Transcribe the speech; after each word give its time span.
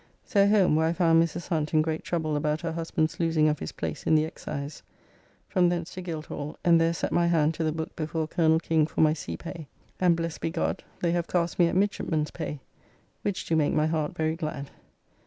So 0.25 0.47
home, 0.47 0.75
where 0.75 0.87
I 0.87 0.93
found 0.93 1.21
Mrs. 1.21 1.49
Hunt 1.49 1.75
in 1.75 1.83
great 1.83 2.03
trouble 2.03 2.35
about 2.35 2.61
her 2.61 2.71
husband's 2.71 3.19
losing 3.19 3.47
of 3.47 3.59
his 3.59 3.71
place 3.71 4.01
in 4.01 4.15
the 4.15 4.25
Excise. 4.25 4.81
From 5.47 5.69
thence 5.69 5.93
to 5.93 6.01
Guildhall, 6.01 6.57
and 6.63 6.81
there 6.81 6.91
set 6.91 7.11
my 7.11 7.27
hand 7.27 7.53
to 7.53 7.63
the 7.63 7.71
book 7.71 7.95
before 7.95 8.27
Colonel 8.27 8.59
King 8.59 8.87
for 8.87 9.01
my 9.01 9.13
sea 9.13 9.37
pay, 9.37 9.67
and 9.99 10.15
blessed 10.17 10.41
be 10.41 10.49
God! 10.49 10.83
they 11.01 11.11
have 11.11 11.27
cast 11.27 11.59
me 11.59 11.67
at 11.67 11.75
midshipman's 11.75 12.31
pay, 12.31 12.59
which 13.21 13.45
do 13.45 13.55
make 13.55 13.73
my 13.73 13.85
heart 13.85 14.15
very 14.15 14.35
glad. 14.35 14.71